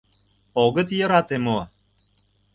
—Огыт 0.63 0.89
йӧрате 0.97 1.37
мо? 1.45 1.59